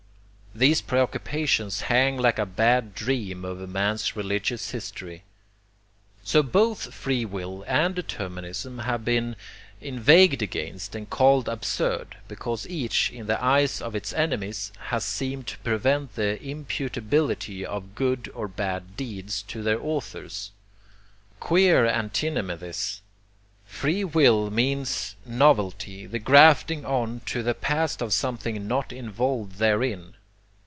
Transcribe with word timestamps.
these 0.53 0.81
preoccupations 0.81 1.79
hang 1.83 2.17
like 2.17 2.37
a 2.37 2.45
bad 2.45 2.93
dream 2.93 3.45
over 3.45 3.65
man's 3.65 4.17
religious 4.17 4.71
history. 4.71 5.23
So 6.25 6.43
both 6.43 6.93
free 6.93 7.23
will 7.23 7.63
and 7.69 7.95
determinism 7.95 8.79
have 8.79 9.05
been 9.05 9.37
inveighed 9.79 10.41
against 10.41 10.93
and 10.93 11.09
called 11.09 11.47
absurd, 11.47 12.17
because 12.27 12.67
each, 12.67 13.09
in 13.11 13.27
the 13.27 13.41
eyes 13.41 13.81
of 13.81 13.95
its 13.95 14.11
enemies, 14.11 14.73
has 14.89 15.05
seemed 15.05 15.47
to 15.47 15.57
prevent 15.59 16.15
the 16.15 16.37
'imputability' 16.43 17.63
of 17.63 17.95
good 17.95 18.29
or 18.35 18.49
bad 18.49 18.97
deeds 18.97 19.43
to 19.43 19.63
their 19.63 19.81
authors. 19.81 20.51
Queer 21.39 21.85
antinomy 21.87 22.55
this! 22.57 23.01
Free 23.65 24.03
will 24.03 24.49
means 24.51 25.15
novelty, 25.25 26.05
the 26.07 26.19
grafting 26.19 26.83
on 26.85 27.21
to 27.27 27.41
the 27.41 27.53
past 27.55 28.01
of 28.01 28.11
something 28.11 28.67
not 28.67 28.91
involved 28.91 29.53
therein. 29.55 30.15